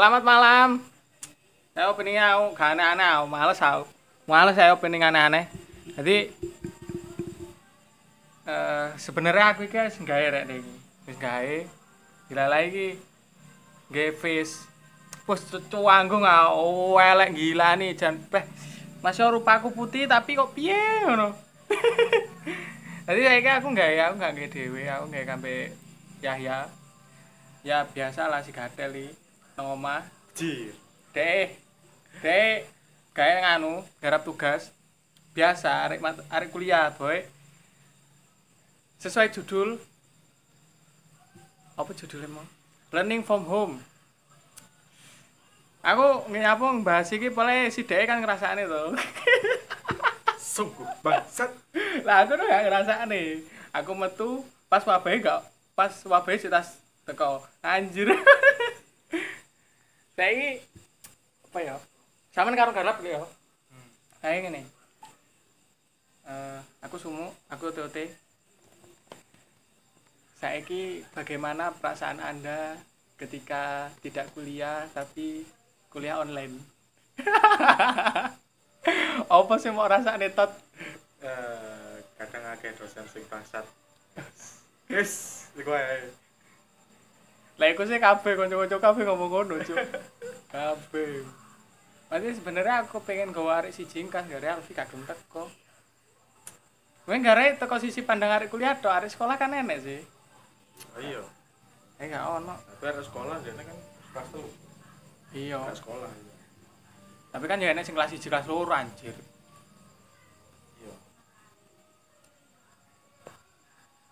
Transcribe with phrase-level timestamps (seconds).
[0.00, 0.80] Selamat malam.
[1.76, 3.84] Saya opening aku gak aneh-aneh aku, males aku.
[4.24, 5.44] Males saya opening aneh-aneh.
[5.92, 6.32] Jadi
[8.48, 10.64] eh sebenarnya aku iki wis gawe rek ning.
[11.04, 11.68] Wis gawe.
[12.32, 12.88] Dilalai iki
[13.92, 14.64] gawe face.
[15.28, 18.48] Wes cuanggung ah, oh elek gila nih jan beh.
[19.04, 21.36] Masih rupaku putih tapi kok piye ngono.
[23.04, 25.76] Jadi saiki aku gawe aku gak gawe dhewe, aku gawe kampe
[26.24, 26.72] Yahya.
[27.60, 29.28] Ya biasa lah si gatel iki
[29.60, 30.00] nang omah.
[30.32, 30.72] Jir.
[31.12, 31.60] Dek.
[32.24, 32.64] Dek.
[33.12, 34.72] Gawe nganu, garap tugas.
[35.36, 36.00] Biasa arek
[36.32, 37.20] arek kuliah, boy.
[38.96, 39.76] Sesuai judul
[41.76, 42.44] apa judulnya mau?
[42.88, 43.74] Learning from home.
[45.84, 48.96] Aku nyapa ngebahas iki pole si Dek kan ngrasakne to.
[50.56, 51.52] Sungguh bangsat.
[52.04, 53.44] lah aku tuh gak ngrasakne.
[53.76, 54.40] Aku metu
[54.72, 55.44] pas wabahe gak
[55.76, 57.44] pas wabahe sik tas teko.
[57.60, 58.08] Anjir.
[60.20, 60.60] Saiki
[61.48, 61.76] apa ya?
[62.28, 63.24] Sampeyan karo garap lho ya.
[64.20, 64.62] Kayak ngene.
[66.28, 68.04] Eh, aku sumu, aku TOT.
[70.36, 72.76] Saiki bagaimana perasaan Anda
[73.16, 75.48] ketika tidak kuliah tapi
[75.88, 76.60] kuliah online?
[79.40, 80.52] apa sih mau rasane tot?
[81.24, 83.64] Eh, kadang akeh dosen sing bangsat.
[85.56, 86.12] Iku ae.
[87.60, 89.76] Lah iku sih kabeh kanca-kanca kabeh ngomong ngono, Cuk.
[90.56, 91.20] Kabeh.
[92.08, 95.46] Berarti sebenarnya aku pengen gawe arek siji kan gara Alfi kagem teko.
[97.04, 100.00] Kowe gara teko sisi pandang arek kuliah tok, arek sekolah kan enek sih.
[100.96, 101.22] Oh iya.
[102.00, 102.56] Eh gak ono.
[102.56, 103.76] Tapi ada sekolah jane kan
[104.10, 104.48] kelas tuh
[105.36, 105.60] Iya.
[105.70, 106.10] gak sekolah.
[106.10, 106.34] iya.
[107.30, 109.14] Tapi kan ya enek sing kelas 1 kelas loro anjir.
[110.80, 110.94] Iya.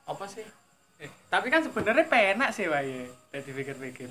[0.06, 0.46] Apa sih?
[0.98, 3.06] Eh, tapi kan sebenarnya penak sih wae.
[3.30, 4.10] Nek dipikir-pikir.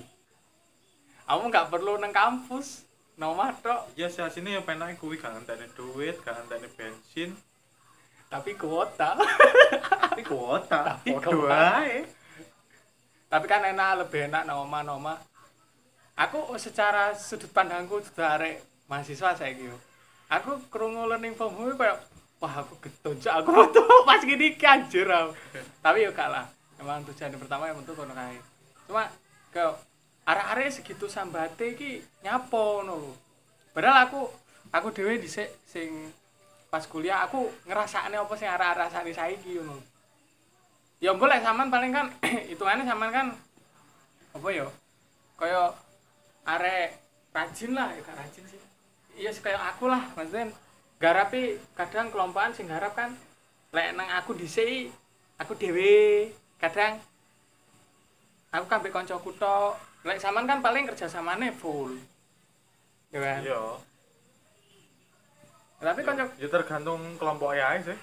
[1.28, 2.88] Kamu nggak perlu nang kampus.
[3.18, 7.34] Nomah tok, Iya sih asine ya penake kuwi gak ngenteni duit, gak ngenteni bensin,
[8.30, 9.18] tapi kuota.
[9.90, 10.82] tapi kuota.
[11.02, 12.06] Tapi kuota.
[13.28, 15.18] tapi kan enak lebih enak nang omah nang omah
[16.16, 19.76] aku secara sudut pandangku sudah arek mahasiswa saya gitu
[20.32, 22.00] aku krungu learning from home kayak
[22.40, 23.34] wah aku getun Cuk.
[23.44, 25.36] aku metu pas gini iki, anjir aku.
[25.84, 28.38] tapi yo gak lah emang tujuan pertama yang metu kono kae.
[28.86, 29.10] Cuma
[29.52, 29.66] ke
[30.28, 33.12] arek-arek segitu sambate iki nyapo ngono lho.
[33.74, 34.22] Padahal aku
[34.74, 36.12] aku dhewe dhisik sing
[36.68, 39.78] pas kuliah aku ngerasakne apa sing arek-arek rasane saiki ngono.
[40.98, 42.10] Ya boleh saman paling kan
[42.52, 43.28] hitungannya saman kan
[44.34, 44.68] apa ya?
[45.38, 45.74] Kaya
[46.46, 46.98] arek
[47.34, 48.62] rajin lah ya rajin sih.
[49.18, 50.54] Iya sih kayak aku lah maksudnya
[50.98, 53.14] garapi kadang kelompokan sing garap kan.
[53.74, 54.90] Lek nang aku dhisik
[55.38, 56.98] aku dhewe kadang
[58.50, 61.94] aku kan mbek kancaku tok lek saman kan paling kerja samane full
[63.10, 63.62] ya kan Iya.
[65.78, 67.98] tapi kanca Ya tergantung kelompok ae sih.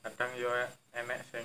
[0.00, 0.48] Kadang yo
[0.96, 1.44] enek sing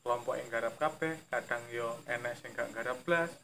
[0.00, 3.34] kelompok yang garap kabeh, kadang yo enek sing gak garap blas.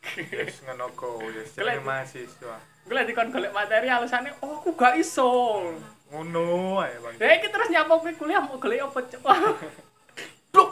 [0.32, 2.56] Wis ngono ku, wis jenenge mahasiswa.
[2.88, 5.60] gue lagi kon golek materi alasannya oh aku gak iso
[6.08, 7.14] Ngono ae, Bang.
[7.20, 9.20] Ya iki terus nyapa kuliah mau golek apa, Cuk?
[10.56, 10.70] Blok.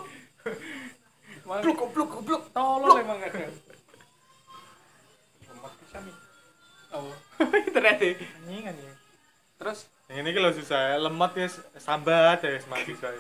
[1.49, 2.43] Emang Blok goblok goblok.
[2.53, 3.49] tolol emang ada.
[5.49, 6.17] Lemak pisan nih.
[6.93, 7.09] Oh.
[7.73, 8.05] Ternyata.
[8.45, 8.93] Anjing anjing.
[9.57, 9.79] Terus
[10.13, 11.49] Yang ini kalau susah, lemot ya
[11.81, 13.17] sambat ya mahasiswa.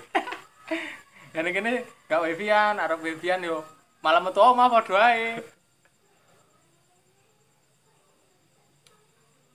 [1.32, 1.72] ngene kene
[2.04, 3.64] gak wifian, arep wifian yo.
[4.04, 5.40] Malah metu omah padha ae.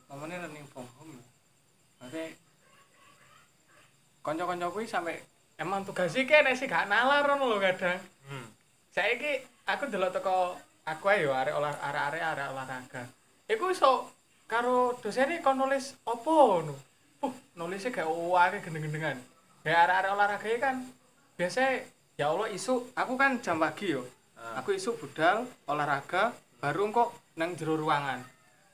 [0.10, 1.22] Ngomongnya learning from home.
[2.02, 2.34] Maksudnya
[4.26, 5.22] kanca-kanca kuwi sampe
[5.62, 8.02] emang tugasnya kene sih gak nalar ngono lho kadang.
[8.94, 9.02] Hmm.
[9.02, 10.54] Saiki aku delok teko
[10.86, 13.04] aku ae yo arek olah arek-arek arek olahraga.
[13.50, 14.14] Iku iso
[14.46, 16.76] karo dosen kon nulis opo ngono.
[17.26, 19.18] Uh, nulisnya gak wae gendeng-gendengan.
[19.66, 20.86] Ya arek-arek olahraga iki kan
[21.34, 21.82] biasa
[22.22, 24.06] ya Allah isu aku kan jam pagi yo.
[24.38, 24.62] Ah.
[24.62, 26.30] Aku isu budal olahraga
[26.62, 28.22] baru kok nang jero ruangan.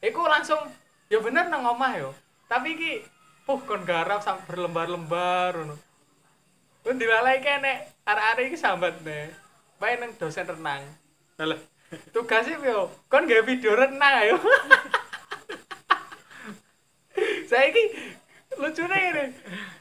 [0.04, 0.60] Iku langsung
[1.08, 2.12] ya bener nang omah yo.
[2.52, 2.92] Tapi iki
[3.48, 4.20] puh kon garap
[4.52, 5.80] berlembar-lembar ngono.
[6.84, 9.39] Kun dilalai kene arek-arek iki sambat nih.
[9.80, 10.84] Bae nang dosen renang.
[11.40, 11.60] Alah.
[12.14, 14.38] Tugasnya yo, kon gawe video renang ayo.
[17.50, 17.84] Saiki
[18.60, 19.26] lucune ngene.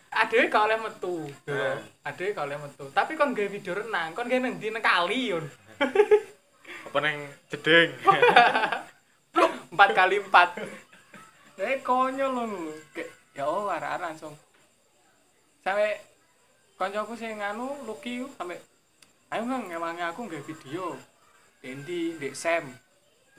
[0.08, 1.28] Adewe gak oleh metu.
[1.44, 1.76] Heeh.
[2.06, 2.88] Adewe gak oleh metu.
[2.94, 5.44] Tapi kon gawe video renang, kon gawe nang ndi nang kali yon.
[6.88, 7.92] Apa neng jeding?
[9.74, 10.48] empat kali empat.
[11.60, 12.72] Eh konyol lho.
[12.94, 14.34] Kayak ya oh arek-arek langsung.
[15.60, 16.00] Sampai
[16.78, 18.56] koncoku sing nganu Lucky sampai
[19.28, 20.96] ayo Bang, emangnya aku nggak video.
[21.58, 22.70] Dendi, Dek Sam.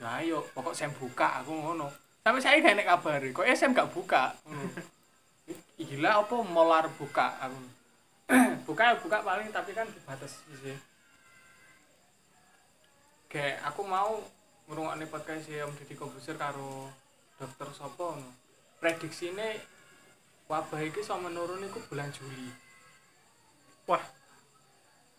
[0.00, 1.88] ya ayo pokok sem buka aku ngono.
[2.20, 4.32] Sampai saya gak enek kabar kok ya sem gak buka?
[5.80, 7.60] Gila apa molar buka aku?
[8.68, 10.78] Buka ya buka paling tapi kan dibatasi sih
[13.30, 14.18] kayak aku mau
[14.66, 16.90] ngrungokne podcast si Om Deddy Komposer karo
[17.38, 18.26] dokter Sopo no.
[18.82, 19.54] prediksi ini
[20.50, 22.50] wabah ini so menurun iku bulan Juli.
[23.86, 24.02] Wah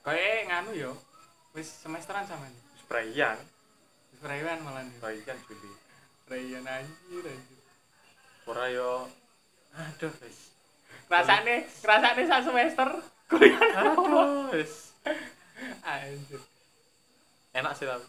[0.02, 0.92] kayak nganu yo
[1.54, 3.38] wis semesteran sama nih sprayan
[4.10, 5.72] wis perayaan malah nih sprayan Juli.
[6.26, 7.60] Perayaan anjir anjir.
[8.48, 9.10] Ora yo.
[9.76, 10.56] Aduh wis.
[11.12, 12.90] Rasane rasane sak semester
[13.28, 14.96] kuliah aduh wis.
[15.84, 16.42] Anjir.
[17.52, 18.08] Enak sih tapi.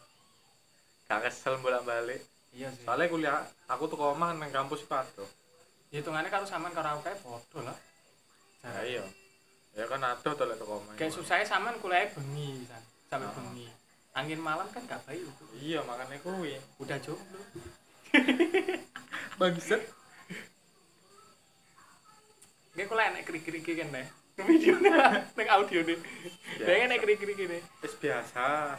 [1.10, 2.22] Gak kesel bolak balik
[2.56, 2.88] iya sih.
[2.88, 5.30] Soalnya kuliah aku tuh omah nang kampus itu aduh
[5.92, 7.76] hitungannya karo sampean karo aku kayak podo lah.
[8.62, 9.04] Ya iya
[9.72, 12.82] ya kan aduh tuh lek tuh omah kayak susahnya sampean kuliah bengi san.
[13.08, 13.34] Sampai Ah.
[13.36, 13.66] bengi.
[14.12, 15.44] Angin malam kan gak baik itu.
[15.56, 16.60] Iya makanya kuwi.
[16.76, 17.40] Udah jomblo.
[19.40, 19.80] Bangsat.
[22.72, 25.98] Kayak kuliah enek krik-krik kan nih video nih audio nih.
[26.60, 27.60] Bayangin enek krik-krik nih.
[27.80, 28.76] Wis biasa.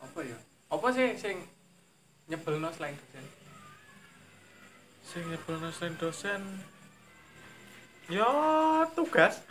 [0.00, 0.36] Apa ya?
[0.68, 1.36] Apa sih sing
[2.28, 3.24] nyebelno selain dosen?
[5.02, 6.40] Sing nyebelno selain dosen
[8.10, 8.30] ya
[8.92, 9.40] tugas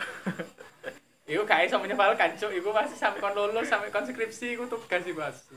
[1.30, 4.98] Iku gak iso menyebalkan cuk, iku pasti sampai kon lulus sampai kon skripsi iku tugas
[5.06, 5.54] iku pasti.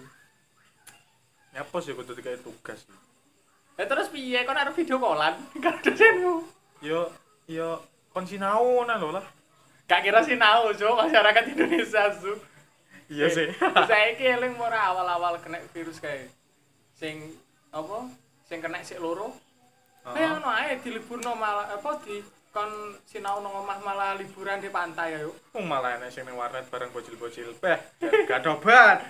[1.54, 2.94] apa sih kudu dikai tugas sih
[3.74, 5.34] Ya terus piye kon arep video callan
[5.64, 6.46] karo dosenmu?
[6.82, 7.10] yo
[7.50, 7.82] yo
[8.14, 9.26] kon sinau nah lho lah
[9.84, 12.38] Gak kira sinau cuk masyarakat Indonesia su.
[13.10, 13.50] iya sih
[13.90, 16.30] Saiki eling ora awal-awal kena virus kae.
[16.96, 17.34] Sing
[17.68, 18.08] apa?
[18.48, 19.34] Sing kena sik loro.
[20.06, 22.22] Kayak ngono ae diliburno malah apa di
[22.54, 22.70] kon
[23.04, 25.34] sinau nang omah malah liburan di pantai ayo.
[25.52, 27.78] Oh, malah enek sing ning warnet bareng bocil-bocil beh
[28.24, 29.02] gak dobat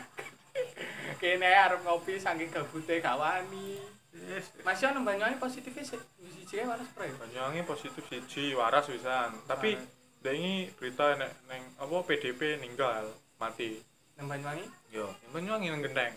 [1.22, 3.80] Kene arep ngopi saking gabute gak wani.
[4.14, 6.00] yes Masih ono Banyuwangi positif sih.
[6.24, 7.12] Siji waras spray.
[7.14, 9.76] Banyuwangi positif siji waras wisan tapi
[10.20, 13.76] dia ini berita nek neng apa PDP ninggal mati
[14.16, 14.64] Nang Banyuwangi.
[14.90, 16.16] yo yang Banyuwangi nang genteng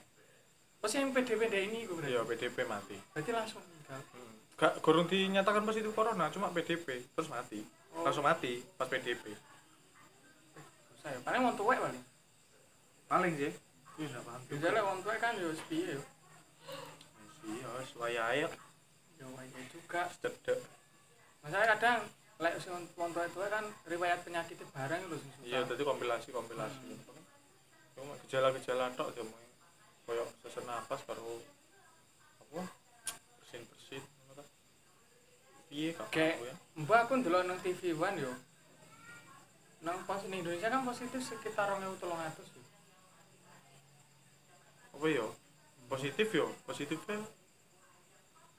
[0.78, 2.14] Oh sih yang PDP ini gue berarti.
[2.14, 3.98] yo PDP mati Berarti langsung meninggal.
[4.14, 4.35] Hmm.
[4.56, 7.60] Gak gorong dinyatakan positif corona cuma PDP terus mati
[7.92, 8.04] Oh.
[8.04, 9.32] langsung mati pas PDP
[10.90, 11.18] Susah ya.
[11.24, 12.04] Paling wong tuwek paling.
[13.06, 13.52] paling sih
[13.96, 16.02] iya paham Biasanya wong tuwek kan yo piye yo.
[17.46, 18.44] iya wis wayahe
[19.16, 20.12] Yo wae juga.
[20.12, 20.60] cedek
[21.40, 22.00] Masalahnya kadang
[22.36, 27.00] lek sing wong tuwek-tuwek kan riwayat penyakit barang lho sing iya tadi kompilasi kompilasi
[27.96, 29.40] cuma gejala-gejala tok dia mau
[30.04, 31.40] koyo sesak napas baru
[32.44, 32.60] apa
[35.68, 36.36] piye kak Kayak
[36.76, 38.32] Mbak aku ndelok nang TV One yo.
[39.80, 42.02] Nang pos ning Indonesia kan positif sekitar 2300
[42.52, 42.62] yo.
[44.96, 45.26] apa yo
[45.86, 47.20] positif yo positifnya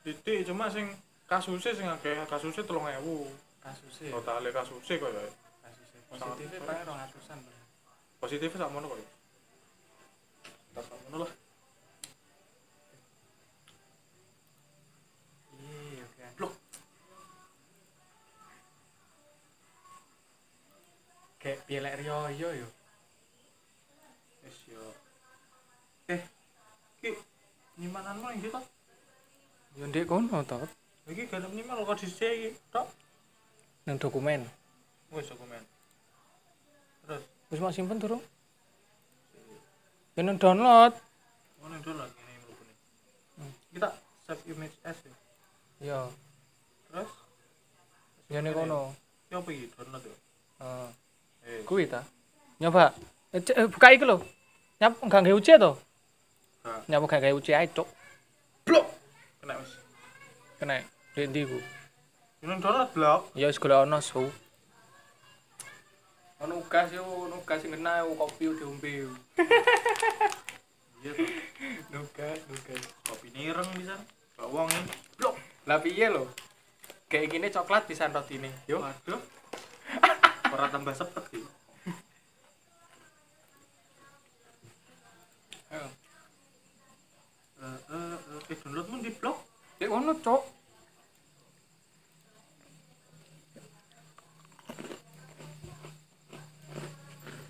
[0.01, 0.85] titik cuma sing
[1.25, 3.25] kasusnya sing akeh kasusnya tolong ewu
[3.57, 4.13] Kasusnya.
[4.13, 5.23] totalnya kasusnya kok ya
[5.59, 7.37] Kasusnya positifnya paling 200-an.
[7.41, 7.57] Bang.
[8.21, 9.09] positifnya sama mana kok ya
[10.71, 11.31] tak sama mana lah
[21.67, 22.67] Kayak pielek Rio yo yo.
[24.47, 24.83] yes yo
[26.07, 26.23] eh
[27.03, 27.11] ki
[27.75, 28.55] nyimanan mana gitu
[29.75, 30.63] Yo ndek kono to.
[31.11, 32.87] iki ada minimal kok di iki tok
[33.83, 34.47] Nang dokumen.
[35.11, 35.59] wis dokumen
[37.03, 38.23] terus Wis mau simpen durung?
[40.15, 40.95] Ya nang download.
[41.59, 42.75] mana dulu lagi ini mlebu nih
[43.37, 43.51] Hmm.
[43.75, 43.89] kita
[44.23, 45.11] save image as ya
[45.83, 45.99] Yo,
[46.87, 47.11] terus
[48.31, 48.95] yo ning kono.
[49.27, 50.15] ya apa iki download ya
[50.63, 50.89] Heeh.
[51.47, 52.03] Eh Kuwi ta.
[52.59, 52.91] Nyoba.
[53.33, 54.19] Eh, eh, buka iki lho.
[54.81, 55.71] Nyap enggak gawe uce to?
[56.67, 57.87] gak Nyapa gak gawe uce ae, Cuk.
[58.67, 58.87] blok
[59.39, 59.71] kena wis
[60.59, 60.75] Kena
[61.15, 61.57] ndek ndi ku?
[62.43, 64.27] download blok Ya wis golek ono su.
[66.43, 68.91] Ono gas yo, ono gas sing kena yo kopi yo diombe.
[69.07, 69.09] yo.
[71.01, 71.29] iya tuh
[71.93, 72.81] Nugas, nugas.
[73.07, 73.95] kopi nireng bisa
[74.37, 75.35] wong ini blok
[75.67, 76.27] Lah piye lho?
[77.07, 78.51] Kayak gini coklat bisa rotine.
[78.67, 78.83] Yo.
[78.83, 79.19] waduh
[80.53, 81.43] ora tambah sepet sih
[85.67, 85.89] eh
[87.67, 88.17] eh
[88.51, 90.43] eh download mun di blok Dek ngono, Cuk.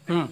[0.07, 0.27] Hmm.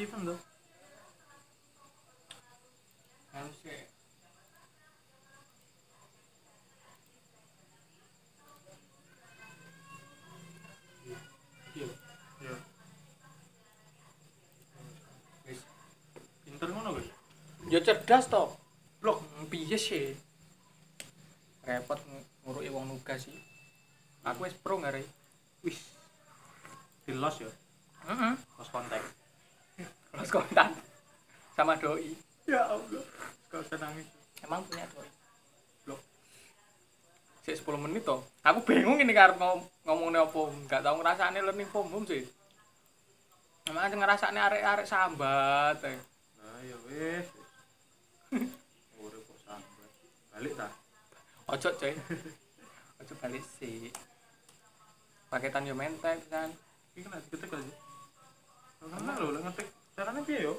[0.00, 0.40] Steven tuh.
[3.36, 3.68] Harus sih
[11.76, 11.88] iya
[12.40, 12.54] ya
[15.44, 15.60] wis.
[16.48, 17.12] Pinter ngono guys
[17.68, 18.56] ya cerdas toh.
[19.04, 19.20] Blok
[19.52, 20.16] piye sih?
[21.68, 23.36] Repot ng- nguruki wong nugas sih.
[24.24, 25.04] Aku wis pro ngare
[25.60, 25.92] wis.
[27.04, 27.52] Di los ya?
[28.08, 28.99] Heeh los kontak
[30.30, 30.70] terus kontak
[31.58, 32.14] sama doi.
[32.46, 33.02] Ya Allah.
[33.50, 34.06] Kau usah nangis
[34.46, 35.10] emang punya doi?
[35.82, 35.98] Blok
[37.42, 38.22] sik 10 menit toh.
[38.46, 40.42] Aku bingung ini karep ngom ngomongnya apa.
[40.70, 42.22] Nggak tahu ngerasane learning from home sih.
[43.66, 45.98] Emang aja ngerasane arek-arek sambat eh.
[46.38, 46.78] nah ya
[49.02, 49.90] urip kok sambat.
[50.30, 50.70] Balik ta?
[51.50, 51.98] Ojo coy.
[53.02, 53.90] Ojo balik sih.
[55.26, 56.54] Paketan yo mentek kan.
[56.94, 57.74] Iki kan diketik aja
[58.80, 59.68] karena lho lek ngetik
[60.00, 60.56] caranya piye yo?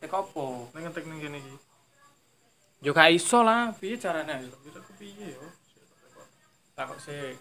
[0.00, 0.72] Tek opo?
[0.72, 1.54] Lek ngetik ning kene iki.
[2.80, 3.76] Yo gak iso lah.
[3.76, 5.44] Piye caranya bisa kepiye yo?
[6.72, 7.36] Takut sih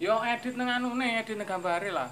[0.00, 2.08] yo edit nang anu nih edit nang gambare lah.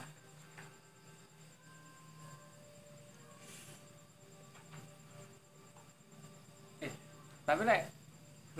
[6.85, 6.93] Eh
[7.49, 7.89] tapi lek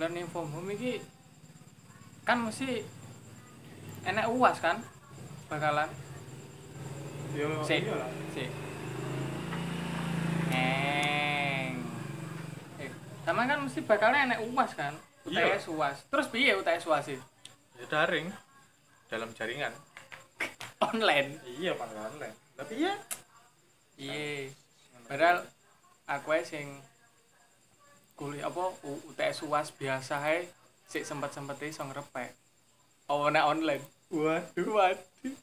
[0.01, 0.97] learning from home iki
[2.25, 2.81] kan mesti
[4.05, 4.81] enek uas kan
[5.45, 5.89] bakalan?
[7.37, 8.68] Yo si iya lah si
[10.49, 11.73] Neng.
[12.81, 12.89] Eh,
[13.23, 14.93] sama kan mesti bakalnya enek uas kan?
[15.29, 15.55] Iya.
[15.55, 17.19] UTS uas terus piye UTS uas sih
[17.79, 18.27] ya daring.
[19.09, 19.73] Dalam jaringan.
[20.89, 21.37] Online.
[21.59, 22.37] Iya panggilan online.
[22.57, 22.93] Tapi ya
[23.99, 24.47] iya
[25.11, 25.43] padahal
[26.07, 26.67] aku ae sing
[28.15, 30.47] kuliah apa UTS UAS biasa ae
[30.87, 32.31] sik sempet-sempet iso ngrepek
[33.11, 33.83] oh nek online?
[34.13, 35.35] Waduh waduh.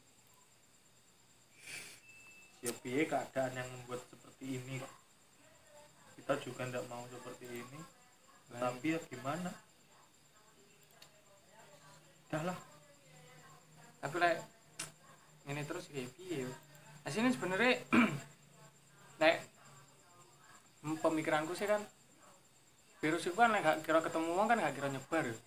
[2.65, 4.01] Ya piye keadaan yang membuat
[4.37, 4.77] seperti ini.
[4.77, 4.93] Kok
[6.17, 7.79] kita juga tidak mau seperti ini.
[8.53, 9.49] Tapi ya gimana?
[12.29, 12.57] Dah lah.
[13.97, 14.37] Tapi lek
[15.49, 16.51] ini terus kayak piye yo?
[17.01, 17.81] Aslinya sebenarnya
[19.21, 19.35] nek
[20.85, 21.81] m- pemikiranku sih kan
[23.01, 25.37] virus itu kan nek gak kira ketemu kan gak kira nyebar yo.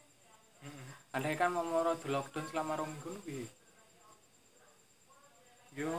[1.14, 3.46] Andai kan mau moro di lockdown selama rong minggu piye?
[5.78, 5.94] Yo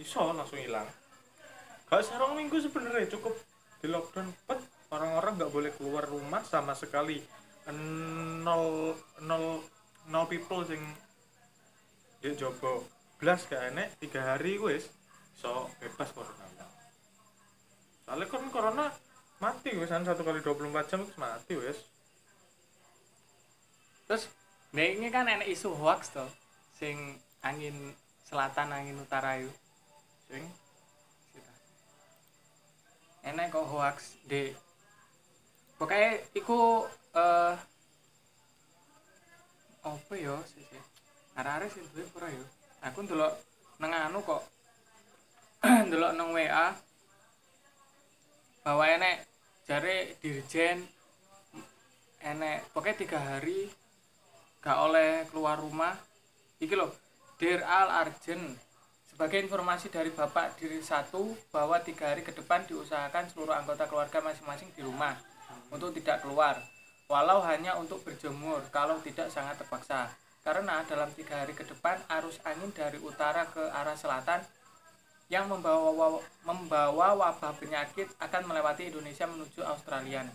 [0.00, 0.88] iso langsung hilang
[1.92, 3.36] gak serong minggu sebenarnya cukup
[3.84, 7.20] di lockdown pet orang-orang nggak boleh keluar rumah sama sekali.
[7.68, 9.60] Nol nol
[10.08, 10.80] nol people sing
[12.24, 12.80] ya coba
[13.20, 14.88] belas gak enek tiga hari wis
[15.36, 16.64] so bebas corona.
[18.08, 18.88] Soalnya kan corona
[19.36, 21.76] mati kan satu kali 24 jam wis mati wis.
[24.08, 24.32] Terus
[24.72, 26.24] ini kan enek isu hoax to
[26.72, 27.92] sing angin
[28.24, 29.52] selatan angin utara itu.
[30.32, 30.40] Sing
[33.22, 34.50] enek kok hoax di
[35.78, 37.54] pokoknya iku eh
[39.82, 40.82] apa ya sih sih
[41.36, 42.44] arek-arek sih duwe ora ya.
[42.90, 43.34] Aku ndelok
[43.80, 44.42] nang anu kok.
[45.88, 46.74] Ndelok nang WA
[48.62, 49.26] bahwa enek
[49.66, 50.86] jare dirjen.
[52.22, 53.70] Enek pokoknya tiga hari
[54.62, 55.94] gak oleh keluar rumah.
[56.62, 56.94] Iki loh
[57.42, 58.54] Dear Al Arjen
[59.22, 64.18] sebagai informasi dari Bapak Diri satu bahwa tiga hari ke depan diusahakan seluruh anggota keluarga
[64.18, 65.14] masing-masing di rumah
[65.70, 66.58] untuk tidak keluar
[67.06, 70.10] walau hanya untuk berjemur kalau tidak sangat terpaksa
[70.42, 74.42] karena dalam tiga hari ke depan arus angin dari utara ke arah selatan
[75.30, 80.26] yang membawa membawa wabah penyakit akan melewati Indonesia menuju Australia.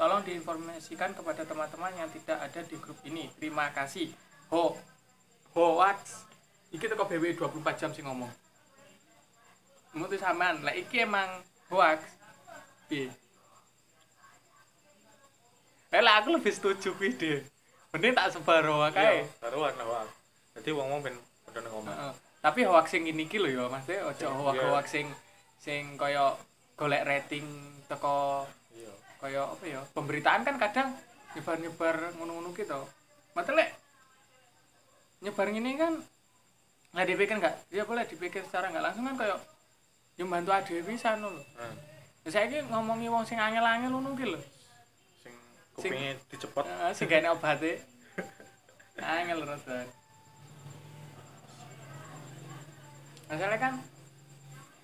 [0.00, 3.28] Tolong diinformasikan kepada teman-teman yang tidak ada di grup ini.
[3.36, 4.08] Terima kasih.
[4.48, 4.80] Ho
[5.52, 6.29] hoax.
[6.70, 8.30] Iki teko BW 24 jam sih ngomong.
[9.90, 11.98] Mutu sampean, lah iki emang hoax.
[12.86, 13.10] Piye?
[15.90, 17.42] Eh lah aku lebih setuju kuwi deh.
[17.90, 19.26] Mending tak sebar hoax kae.
[19.26, 20.06] Iya, taruhan lah
[20.60, 22.12] jadi wong wong ben padha nang omah Heeh.
[22.40, 23.86] Tapi hoax sing ini lho ya, Mas.
[23.86, 24.66] Ojo Sing- hoax iya.
[24.68, 25.06] hoax sing
[25.60, 26.34] sing kaya
[26.76, 27.46] golek rating
[27.86, 29.80] teko iya kaya apa ya?
[29.96, 30.88] Pemberitaan kan kadang
[31.34, 32.80] nyebar-nyebar ngono-ngono gitu.
[33.40, 33.70] Lek
[35.20, 36.00] nyebar ini kan
[36.90, 39.38] nggak dipikir nggak ya boleh dipikir secara nggak langsung kan kayak
[40.18, 41.30] yang bantu adewe pisan lho.
[41.32, 41.72] nah,
[42.20, 44.40] Ya saiki ngomongi wong sing angel-angel ngono ki lho.
[45.24, 45.32] sing
[45.72, 47.80] kupingnya dicepot Heeh, sing gak obate.
[49.00, 49.88] Angel terus.
[53.32, 53.74] Masalah kan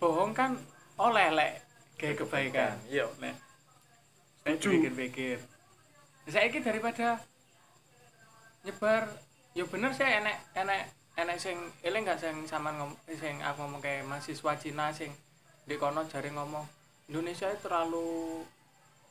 [0.00, 0.56] bohong kan
[0.96, 1.52] oleh lek
[2.00, 2.76] kayak kebaikan.
[2.88, 3.36] iya Lek.
[4.46, 5.36] Saya pikir-pikir.
[6.30, 7.20] Saya daripada
[8.64, 9.04] nyebar
[9.54, 10.82] ya bener saya enek enek
[11.16, 15.08] enek sing eling gak sing sampean ngom sing aku ngomong kayak mahasiswa Cina sing
[15.64, 16.62] di kono jare ngomong
[17.08, 18.44] Indonesia itu terlalu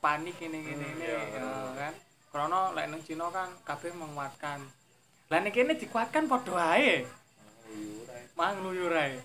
[0.03, 1.93] panik ini ini Hmm, ini iya, ya, kan.
[2.29, 4.59] Karena lek nang Cina kan kabeh menguatkan.
[5.33, 7.07] Lah nek kene dikuatkan padha ae
[8.37, 9.17] mang luyur ae.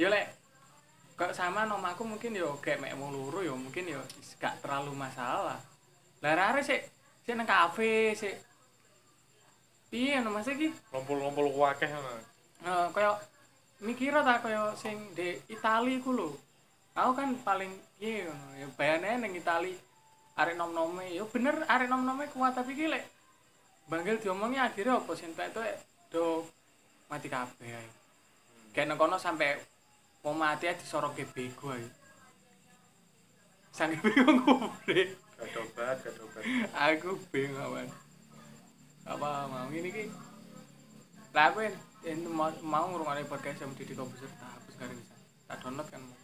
[0.00, 0.32] Yo lek
[1.18, 4.00] kok sama nom aku mungkin yo kayak mek wong loro yo mungkin yo
[4.40, 5.60] gak terlalu masalah.
[6.24, 6.80] Lah rare sik
[7.28, 8.51] sik nang kafe sik
[9.92, 12.32] piye no mas iki ngumpul-ngumpul wakeh ngono
[12.62, 13.18] Eh, kaya
[13.82, 16.30] mikir ta kaya sing di Itali ku lho.
[16.94, 19.74] Aku kan paling piye ngono ya bayane ning Itali
[20.38, 23.04] arek nom-nome ya bener arek nom-nome kuat tapi ki lek
[23.90, 25.52] banggil diomongi akhirnya apa sing tek
[26.08, 26.46] do
[27.10, 27.88] mati kabeh ae.
[28.86, 29.58] Nang kono sampe
[30.22, 31.84] mau mati aja disoroke bego ae.
[33.74, 35.18] Sange bingung kubre.
[35.42, 37.90] gak dobat gak dobat aku bingung awan
[39.02, 39.68] apa mau?
[39.70, 40.04] Ini ki.
[41.32, 45.14] Lah aku en- mau mau ngurungane podcast sama Didi Komposer tak hapus kali bisa.
[45.48, 46.16] Tak download kan mau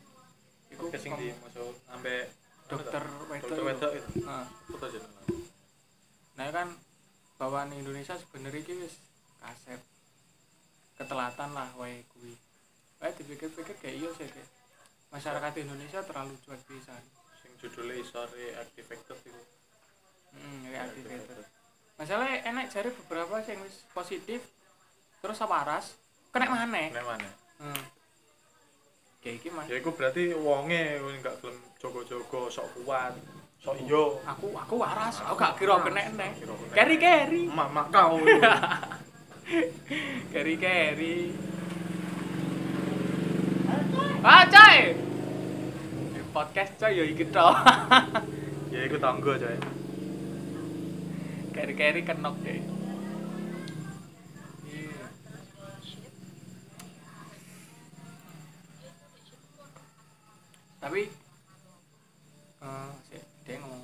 [0.68, 2.28] iku kesing di masuk sampai
[2.68, 4.20] dokter dokter wedok wedok itu.
[4.20, 4.86] nah, foto
[6.36, 6.68] nah kan
[7.40, 9.00] bawaan Indonesia sebenarnya ki wis
[9.40, 9.80] kaset.
[10.98, 12.34] Ketelatan lah wae kuwi.
[13.00, 14.50] Wae dipikir-pikir kayak iya sih kayak
[15.08, 17.02] masyarakat Indonesia terlalu cuek pisan.
[17.40, 19.42] Sing judulnya isore activated itu
[20.36, 21.57] hmm, reactivated
[21.98, 24.40] masalahnya enak cari beberapa yang positif
[25.18, 25.98] terus waras
[26.30, 26.94] kena maneh.
[26.94, 27.84] Nek mana hmm.
[29.18, 29.66] kayak mas.
[29.66, 33.18] Ya iku berarti wonge wong gak gelem jogo-jogo sok kuat
[33.58, 35.18] sok iyo aku aku waras.
[35.26, 36.26] Aku gak kira kena kena.
[36.70, 37.42] keri keri.
[37.50, 38.22] Mak kau
[40.32, 41.18] keri keri.
[44.22, 44.78] Ah coy!
[46.30, 47.54] Podcast coy ya tok.
[48.70, 49.77] Ya iku tangga coy
[51.58, 52.62] keri keri kenok coy
[54.62, 55.06] Iya.
[60.78, 61.02] tapi
[62.62, 63.82] eh sih dia ngomong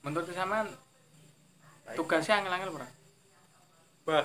[0.00, 0.68] menurut sampean
[1.92, 2.94] tugasnya angel-angel berapa
[4.08, 4.24] bah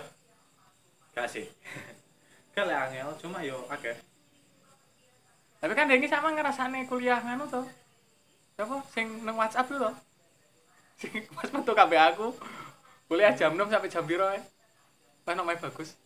[1.15, 1.47] gak sih.
[2.55, 3.95] Gak lek angel cuma yo akeh.
[5.59, 7.67] Tapi kan ini sama ngerasane kuliah nganu tuh
[8.55, 8.79] siapa?
[8.91, 10.14] Sing neng WhatsApp tuh toh sing
[11.35, 12.27] pas metu kabeh aku
[13.11, 14.41] kuliah jam 6 sampai jam piro ya
[15.25, 15.97] Wah, namanya bagus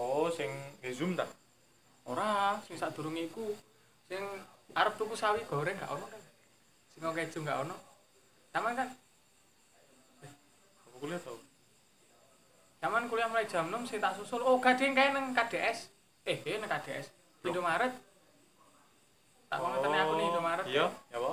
[0.00, 0.48] oh sing
[0.80, 1.28] di zoom ta
[2.08, 3.52] ora sing sadurunge iku
[4.08, 4.22] sing
[4.72, 6.22] arep tuku sawi goreng gak ono kan
[6.92, 7.76] sing keju gak ono
[8.52, 8.88] sama kan
[10.88, 11.38] aku kuliah tau
[12.78, 14.38] Zaman kuliah mulai jam 6 sing tak susul.
[14.38, 15.90] Oh, gading kae nang KDS.
[16.22, 17.10] Eh, eh nang KDS.
[17.42, 17.90] Indomaret.
[19.50, 20.66] Tak mau ngeteni aku nih Indomaret.
[20.68, 21.32] iya ya apa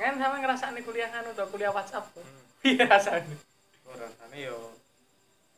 [0.00, 2.08] Kan sama ngerasane kuliah anu to, kuliah WhatsApp.
[2.10, 2.24] tuh.
[2.24, 2.48] Hmm.
[2.72, 3.36] Iya rasane.
[3.84, 4.56] oh rasane yo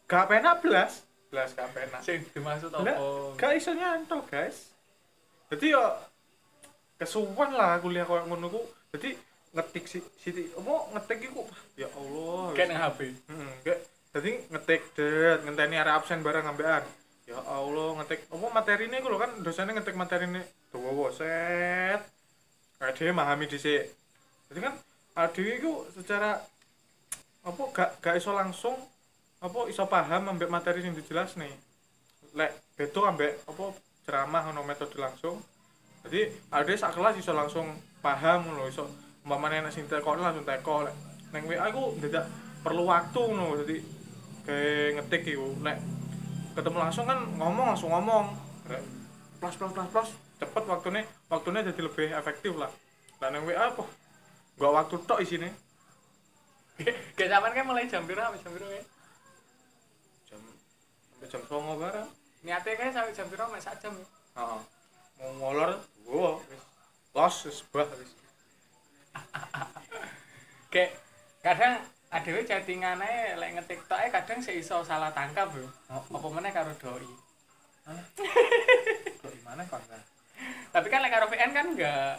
[0.06, 2.94] gak penak belas belas gak penak Sing dimaksud apa?
[3.34, 4.70] gak iso nyantol guys
[5.50, 5.84] jadi yo
[6.94, 8.62] kesuwan lah kuliah koyo ngono ku
[8.94, 9.18] jadi
[9.52, 11.42] ngetik si siti apa ngetik iku
[11.74, 12.98] ya Allah Kayak nang HP.
[13.26, 13.80] Hmm, kayak
[14.14, 16.84] jadi ngetik det ngenteni arek absen bareng ambekan
[17.26, 22.00] ya Allah ngetik apa materi ini lho kan dosennya ngetik materi ini tuh set
[22.78, 23.90] kayak dia memahami dhisik
[24.52, 24.74] jadi kan
[25.16, 26.36] adewe iku secara
[27.42, 28.76] apa gak gak iso langsung
[29.42, 31.50] apa iso paham ambek materi sing dijelas nih.
[32.36, 35.40] Lek beto ambek apa ceramah ngono metode langsung.
[36.04, 37.66] Jadi ada sak kelas iso langsung
[38.04, 38.86] paham ngono iso
[39.24, 40.94] umpamane nek sing teko langsung teko lek
[41.32, 42.28] neng WA iku tidak
[42.60, 43.56] perlu waktu ngono.
[43.64, 43.76] Jadi
[44.44, 45.80] kayak ngetik iku lek
[46.52, 48.36] ketemu langsung kan ngomong langsung ngomong.
[49.42, 52.70] Plus plus plus plus cepet waktunya waktunya jadi lebih efektif lah.
[53.18, 54.01] Lah neng WA apa
[54.60, 55.50] gak waktu tok isine
[57.16, 58.82] Kayak zaman kan mulai jam piro sampai jam piro ya?
[60.28, 60.40] jam
[61.12, 62.08] sampai jam songo bareng
[62.42, 64.06] Niatnya kayak sampai jam piro mek sak jam ya.
[64.40, 64.60] Heeh.
[65.20, 66.62] mau ngolor gua wis
[67.14, 68.10] los wis bah wis
[70.72, 70.96] Kayak
[71.44, 75.68] kadang adewe chattingan ae lek ngetik tok kadang sik iso salah tangkap yo.
[75.92, 77.08] Apa meneh karo doi.
[79.22, 80.00] kok gimana kan
[80.72, 82.16] Tapi kan lek karo VN kan enggak.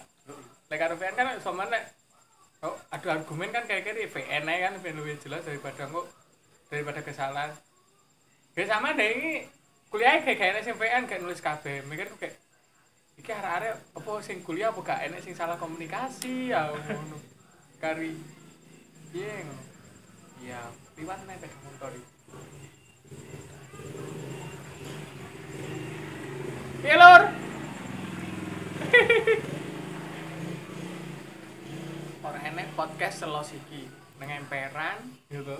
[0.69, 2.03] Lek karo VN kan sama lek
[2.63, 6.08] oh, adu argumen kan kayak kayak VN kan lebih lebih jelas daripada kok
[6.71, 7.52] daripada kesalahan.
[8.56, 9.32] Ya sama deh ini
[9.91, 12.39] kuliah kayak kayak sing VN kayak nulis KB, mikir tuh kayak
[13.19, 17.17] iki arek-arek apa sing kuliah apa gak enek sing salah komunikasi ya ngono.
[17.78, 18.15] Kari
[19.13, 19.63] ngono.
[20.43, 20.60] Ya,
[20.99, 21.93] liwat nek sepeda motor?
[26.84, 27.32] Ora
[32.41, 33.86] enek podcast selos iki
[34.17, 34.98] nang emperan
[35.30, 35.58] gitu.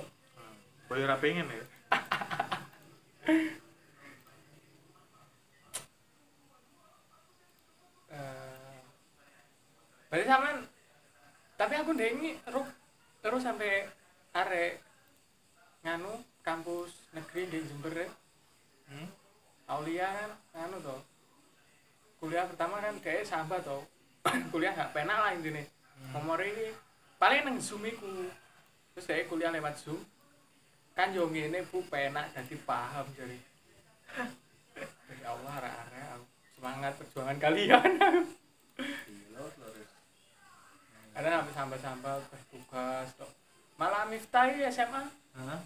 [0.90, 1.64] boy ora pengen ya
[8.14, 8.78] Eh,
[10.10, 10.58] berarti sampean
[11.58, 12.68] tapi aku ndengi terus
[13.26, 13.90] terus sampai
[14.38, 14.78] arek
[15.82, 16.14] nganu
[16.46, 18.10] kampus negeri di Jember ya.
[18.94, 19.08] hmm?
[19.74, 21.02] Aulia kan nganu toh
[22.22, 23.82] kuliah pertama kan kayak sahabat toh
[24.54, 25.64] kuliah gak penak lah intinya
[26.12, 26.76] nomor ini
[27.16, 28.28] paling neng zoom iku
[28.92, 30.02] terus kayak kuliah lewat zoom
[30.94, 33.38] kan yo ngene bu penak jadi paham jadi
[35.24, 35.54] ya Allah
[36.20, 36.26] aku
[36.60, 37.92] semangat perjuangan kalian
[39.34, 39.92] Flores.
[41.14, 43.32] ada sampai sampai-sampai tugas toh
[43.80, 45.62] malah Miftah ini SMA Hah?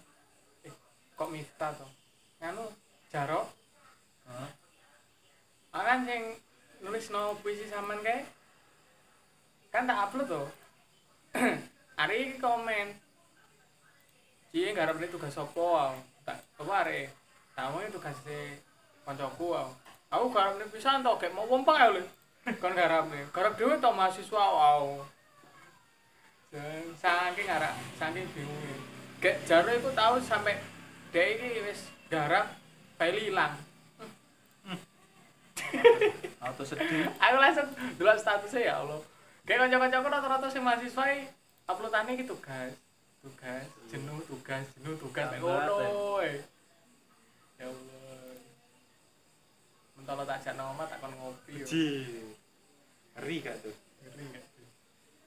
[1.18, 1.90] kok Miftah toh
[2.40, 2.64] nganu
[3.12, 3.46] Jarok
[4.30, 4.50] Hah?
[5.76, 6.22] akan sing
[6.80, 8.24] nulis no puisi saman kayak
[9.68, 10.46] kan tak upload tuh
[11.98, 12.86] hari ini komen.
[14.48, 17.04] Cie garap ini tugas sopo aku tak apa hari
[17.52, 18.56] tamu ini tugas si
[19.04, 19.72] koncoku aku
[20.08, 22.04] aku garap ini bisa tau kayak mau pompang ya
[22.56, 25.04] kan garap nih garap dewe tau mahasiswa aku
[26.96, 28.80] saking garap saking bingung
[29.20, 30.56] kayak jaro itu tahu sampai
[31.12, 32.56] dia ini wis garap
[32.96, 33.54] file hilang.
[36.40, 37.04] Auto sedih.
[37.20, 37.68] aku langsung
[38.00, 39.00] dulu statusnya ya Allah
[39.48, 41.04] kayak kanca-kancaku rata-rata sih mahasiswa
[41.66, 42.76] uploadannya gitu guys
[43.18, 46.38] tugas jenuh tugas jenuh tugas kayak Tambah, ngono eh.
[47.56, 48.36] ya Allah
[49.96, 51.66] mentolo tak ajak nama tak kon ngopi yo.
[53.16, 53.74] Ngeri gak tuh?
[53.98, 54.68] ngeri nggak tuh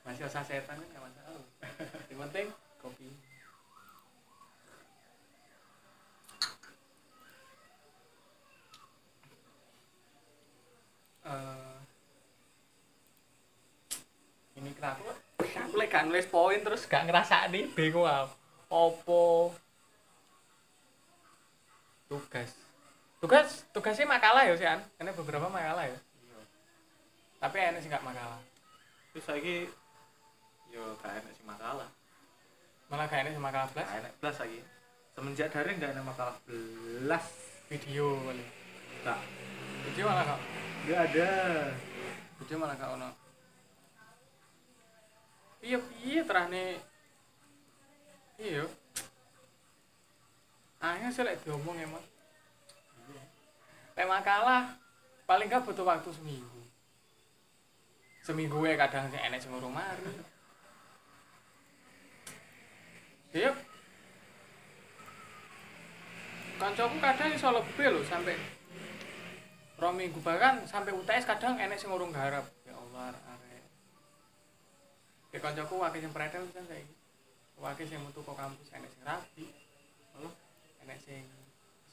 [0.02, 1.44] masih usah setan kan nggak masalah
[2.10, 2.48] yang penting
[2.80, 3.10] kopi
[11.22, 11.78] Eh,
[14.58, 18.32] ini kenapa aku lagi gak nulis poin terus gak ngerasa nih bingung aku
[18.72, 19.52] opo
[22.08, 22.52] tugas
[23.20, 26.40] tugas tugasnya makalah ya sih an ini beberapa makalah ya Iya.
[27.40, 28.40] tapi enak sih gak makalah
[29.12, 29.56] Terus lagi
[30.72, 31.92] yo gak enak sih masalah.
[32.88, 34.60] malah gak enak sih makalah belas Gak enak belas lagi.
[35.12, 37.26] Semenjak daring gak enak masalah belas.
[37.68, 38.46] video kali
[39.04, 39.20] Tak.
[39.84, 40.40] video malah gak
[40.88, 41.32] Gak ada.
[42.40, 43.10] video malah gak ono
[45.62, 46.82] iya iya terane.
[48.42, 48.66] Iya.
[50.82, 52.04] Akhirnya sih lek diomong emang
[53.94, 54.74] lek makalah
[55.30, 56.62] paling gak butuh waktu seminggu.
[58.26, 60.10] Seminggu ya kadang sih sing ngurung mari.
[63.32, 63.54] Iya.
[66.58, 68.38] Kancaku kadang iso lebih lho sampai
[69.82, 72.46] rong minggu bahkan sampai UTS kadang enek sing ngurung garap.
[72.66, 73.31] Ya Allah
[75.32, 76.92] arek ya kancaku wakil sing pretel kan saiki
[77.56, 79.46] wakil sing metu kok kampus enek sing rapi
[80.20, 80.34] Allah
[80.84, 81.24] enek sing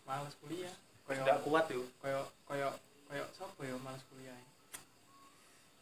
[0.03, 0.75] males kuliah.
[1.07, 1.87] Koyo Tidak kuat yuk.
[2.03, 2.69] koyo koyo
[3.07, 4.35] koyo sapa ya males kuliah?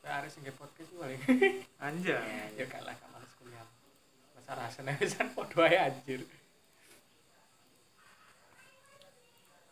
[0.05, 1.21] Koyo arek sing nge podcast iki paling.
[1.87, 2.61] Anjay.
[2.61, 3.65] ya gak lah gak males kuliah.
[4.37, 6.21] Masa rasanya pisan podo ae anjir.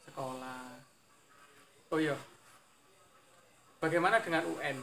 [0.08, 0.80] Sekolah.
[1.92, 2.16] Oh iya
[3.78, 4.80] bagaimana dengan UN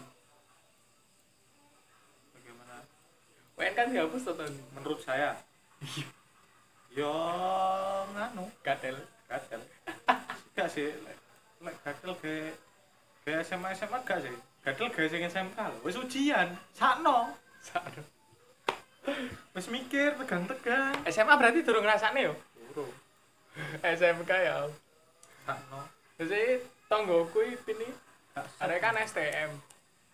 [2.38, 2.76] Bagaimana?
[3.62, 5.38] UN kan dihapus toh tahun ini Menurut saya.
[6.98, 7.14] Yo
[8.18, 8.50] nganu.
[8.66, 8.98] gatel
[9.30, 9.62] Gatel.
[10.58, 10.90] Gak sih.
[11.62, 12.50] Lek gatel ke
[13.22, 14.34] ke SMA SMA gak sih.
[14.66, 15.60] Gatel gak sing SMK.
[15.86, 16.58] Wis ujian.
[16.74, 17.38] Sakno.
[17.62, 18.02] Sakno.
[19.56, 20.98] Wis mikir tegang-tegang.
[21.06, 22.90] SMA berarti durung ngrasakne yo Buru.
[23.86, 24.66] SMK ya
[25.46, 25.82] Sakno.
[26.18, 27.90] jadi tonggoku ini
[28.32, 29.52] Gak ada kan STM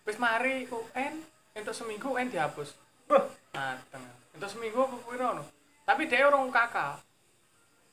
[0.02, 1.22] wis mari UN
[1.54, 2.74] untuk seminggu UN dihapus
[3.08, 5.44] Mateng untuk seminggu apa piro no
[5.82, 6.76] tapi dia orang UKK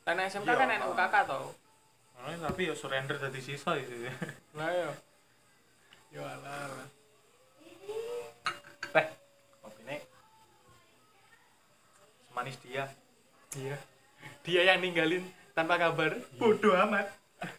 [0.06, 0.60] dan SMK Iya.
[0.60, 1.48] kan enak UKK tau.
[2.16, 4.06] Oh, tapi ya surrender dari sisa itu.
[4.58, 4.92] nah yo.
[6.14, 6.86] Yo alah
[8.94, 9.08] Teh,
[9.60, 10.00] kopi nih.
[12.30, 12.84] Semanis dia.
[13.58, 13.76] iya.
[14.46, 16.14] Dia yang ninggalin tanpa kabar.
[16.38, 17.10] Bodoh amat.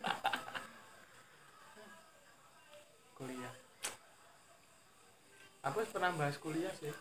[3.19, 3.55] kuliah.
[5.67, 6.95] Aku pernah bahas kuliah sih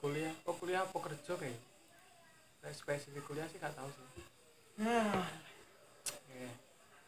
[0.00, 1.60] kuliah oh kuliah apa kerja kayak
[2.72, 4.04] spesifik kuliah sih gak tahu sih.
[4.80, 6.50] Iya.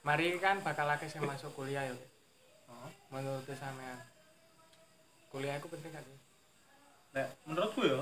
[0.04, 1.96] mari kan bakal akeh sing masuk kuliah ya
[2.72, 2.88] Oh.
[3.12, 4.00] menurut sampean.
[5.28, 6.18] Kuliah itu penting kan sih?
[7.12, 8.00] Nek menurutku ya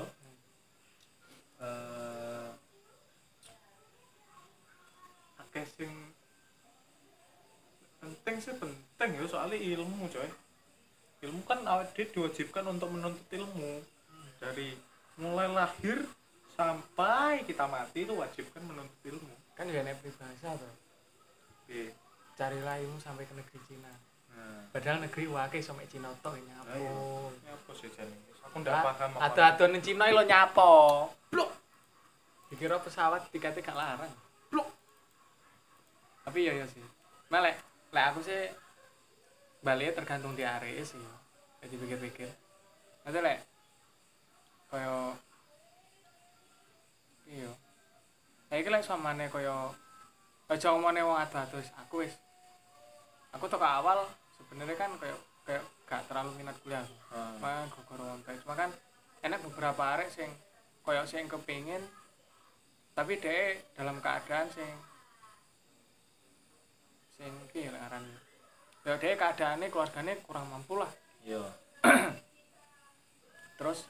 [1.61, 2.49] eh
[5.39, 5.91] akeh sing
[7.99, 10.29] penting sih penting ya soalnya ilmu coy.
[11.21, 13.83] Ilmu kan awet diwajibkan untuk menuntut ilmu
[14.41, 14.73] dari
[15.21, 16.01] mulai lahir
[16.57, 19.35] sampai kita mati itu wajib kan menuntut ilmu.
[19.53, 20.73] Kan ya nek peribahasa tuh
[21.61, 21.93] Oke.
[22.33, 23.93] carilah ilmu sampai ke negeri Cina.
[24.33, 24.65] Nah.
[24.73, 27.29] Padahal negeri wake sampai Cina tok ini apa Ayo.
[27.37, 28.09] ini apa sih Jan?
[28.41, 30.73] aku nggak paham atau atau ning Cina lo nyapo
[31.29, 31.53] blok
[32.49, 34.11] dikira pesawat tiketnya gak larang.
[34.49, 34.67] Blok
[36.25, 36.81] tapi ya ya sih.
[37.29, 38.49] Melek lek aku sih
[39.61, 40.97] balik tergantung di area sih
[41.61, 42.29] jadi pikir-pikir
[43.05, 43.37] nanti lek
[44.71, 45.11] kaya
[47.27, 47.51] iya.
[48.47, 49.71] Saya kira samane kaya
[50.51, 52.15] aja ngomongnya wong adu-adu aku wis
[53.31, 54.03] aku ke awal
[54.35, 56.83] sebenarnya kan kayak kayak gak terlalu minat kuliah.
[56.83, 57.35] Aku Ah.
[57.39, 58.71] mah gara wonten cuma kan
[59.23, 60.31] enak beberapa arek sing
[60.83, 61.83] koyo sing kepingin
[62.95, 64.71] tapi dia dalam keadaan sing
[67.15, 68.03] sing piye lek aran
[68.83, 70.89] ya dia keadaannya keluarganya kurang mampu lah.
[71.21, 71.43] Iya.
[73.61, 73.85] Terus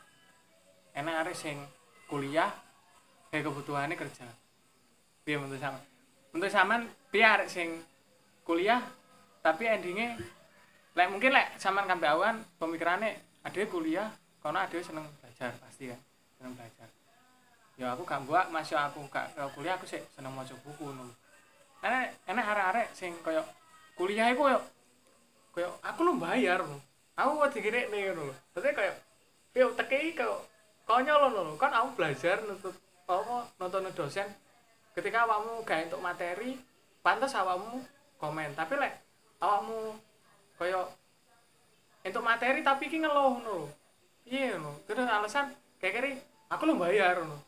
[0.96, 1.58] enak arek sing
[2.12, 2.52] kuliah
[3.32, 4.28] kayak kebutuhannya kerja.
[5.24, 5.80] Piye menurut sama
[6.52, 7.80] sampean piye arek sing
[8.44, 8.84] kuliah
[9.40, 10.20] tapi endingnya
[10.96, 14.08] lek mungkin lek sampean kampe awan pemikirannya ada kuliah
[14.44, 16.00] karena ada seneng belajar pasti kan?
[16.40, 16.88] Seneng belajar.
[17.80, 21.10] Ya aku gak buat masih aku gak kuliah aku sih seneng mau buku nul
[21.82, 23.42] enak enak arek-arek sing koyo
[23.98, 24.62] kuliah itu koyo
[25.50, 26.78] koyo aku lu bayar lho.
[27.18, 28.30] aku mau dikira nih lho.
[28.54, 28.94] Tapi koyo
[29.52, 30.51] piye teki koyo
[30.86, 32.76] konyol lho kan aku belajar nutut
[33.08, 34.28] apa nonton dosen.
[34.91, 36.60] Ketika awakmu gak untuk materi
[37.00, 37.84] pantas awakmu
[38.20, 38.52] komen.
[38.56, 38.94] Tapi lek
[39.39, 39.96] awakmu
[40.60, 40.91] koyo
[42.02, 43.70] untuk materi tapi iki ngeluh ngono
[44.28, 44.84] iya ngono.
[44.88, 46.12] Terus alasan kayak kiri
[46.52, 47.39] aku lu bayar ngono.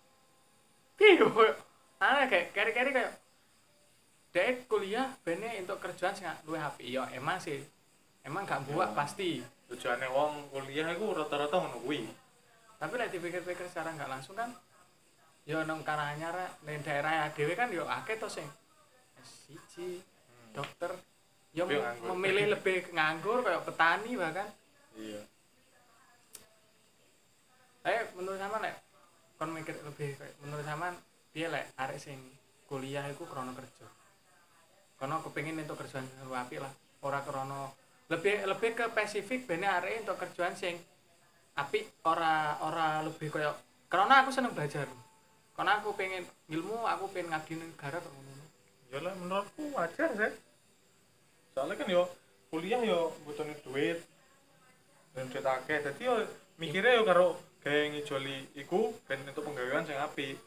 [0.96, 1.54] Piye yo koyo?
[2.00, 3.12] Aneh kayak kiri-kiri kayak
[4.34, 7.62] dek kuliah bene untuk kerjaan sing luwe HP ya emang sih.
[8.24, 8.96] Emang gak buat Ya.
[8.96, 9.44] pasti.
[9.68, 12.08] Tujuannya wong kuliah itu rata-rata ngono kuwi
[12.84, 14.52] tapi lek dipikir-pikir secara nggak langsung kan
[15.48, 16.36] yo nang karanyar
[16.68, 18.44] ning daerah dhewe kan yo akeh to sing.
[19.24, 20.04] Siji
[20.52, 20.92] dokter
[21.56, 21.80] yo Tapi
[22.12, 24.48] memilih lebih nganggur kayak petani bahkan.
[25.00, 25.24] Iya.
[27.88, 28.76] Eh menurut sama lek
[29.40, 30.92] kon mikir lebih kayak menurut sama
[31.32, 32.20] dia lek arek sing
[32.68, 33.88] kuliah iku krono kerja.
[35.00, 36.04] Kono kepengin untuk kerjaan
[36.36, 36.72] apik lah.
[37.00, 37.80] Ora krono
[38.12, 40.76] lebih lebih ke spesifik bene arek untuk kerjaan sing
[41.54, 43.54] apik ora ora lebih koyo
[43.94, 44.90] karena aku seneng belajar.
[45.54, 48.46] Karena aku pengen ilmu aku pengen ngabdi negara kok ngono.
[48.90, 50.34] Ya lah menurutku wajar sih.
[51.54, 52.10] Soalnya kan yo
[52.50, 54.02] kuliah yo butuhin duit
[55.14, 55.78] dan duit akeh.
[55.86, 56.26] Jadi yo
[56.58, 60.42] mikirnya yo karo kayak ngijoli iku ben untuk penggawean sing apik.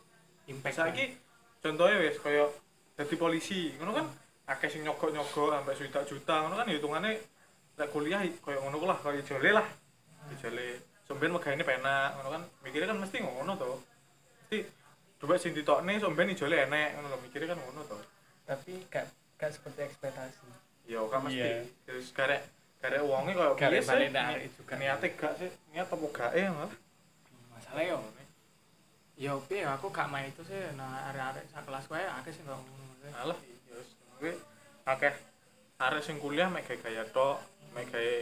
[0.51, 1.15] Impact saiki
[1.63, 2.51] contohnya wis kaya
[2.99, 4.07] dadi polisi ngono kan?
[4.51, 6.67] Akeh sing nyogok-nyogok sampai juta juta ngono kan?
[6.67, 7.15] Hitungannya
[7.79, 9.67] lek kuliah kaya ngono lah kaya ijole lah.
[10.35, 12.43] Ijole somben megane penak ngono kan.
[12.67, 13.71] Mikirnya kan mesti ngono to
[14.43, 14.59] mesti
[15.17, 17.97] coba sing ditokne somben ijole enek ngono lho mikirnya kan ngono to
[18.47, 19.07] tapi gak
[19.39, 20.45] gak seperti ekspektasi.
[20.87, 21.41] Ya kan mesti.
[21.43, 21.63] Iya.
[21.87, 22.43] terus garek
[22.79, 23.89] garek wonge kaya Garek piye sih.
[23.91, 24.75] balik juga.
[24.79, 25.51] niate gak sih?
[25.75, 26.75] Niat apa gak ya malah
[27.55, 27.99] masalah yo
[29.17, 30.59] ya piye aku gak main itu sih.
[30.79, 33.39] Nah arek-arek sak kelas wae akeh sing gak ngono alah
[33.71, 34.33] ya wis kuwi
[34.87, 35.15] akeh.
[35.77, 37.43] Arek sing kuliah mek gaya tok
[37.75, 38.15] mek gawe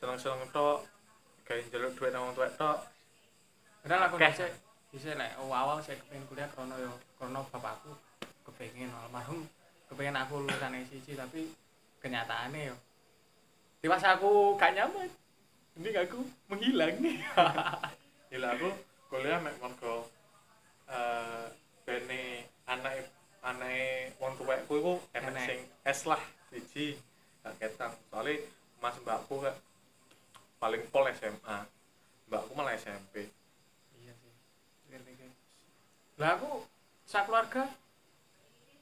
[0.00, 0.82] seneng-seneng tok
[1.50, 2.78] gawe njaluk duit nang wong tuwek tok.
[3.82, 4.46] Padahal aku bisa
[4.94, 7.90] bisa lek awal saya kepengen kuliah krono yo krono bapakku
[8.46, 9.42] kepengen almarhum
[9.90, 11.50] kepengen aku lulusan SIC tapi
[11.98, 12.76] kenyataannya yo
[13.82, 15.10] dewasa aku gak nyaman.
[15.74, 17.18] Ini aku menghilang nih.
[18.30, 18.70] Gila aku
[19.10, 20.06] kuliah mek mergo
[20.86, 21.50] eh
[21.82, 23.10] bene anake
[23.42, 25.46] anake wong tuwekku iku Enek.
[25.50, 26.94] sing es lah siji
[27.42, 28.38] gak ketang soalnya
[28.78, 29.58] mas mbakku gak
[30.60, 31.56] paling pol SMA
[32.28, 33.26] mbakku malah SMP
[33.96, 34.32] iya sih.
[34.86, 35.28] Pikir-pikir
[36.20, 36.68] lah aku
[37.08, 37.64] sak keluarga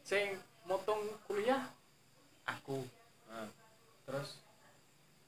[0.02, 0.36] sing
[0.66, 1.64] motong kuliah
[2.44, 2.82] aku.
[3.30, 3.48] Nah,
[4.04, 4.42] terus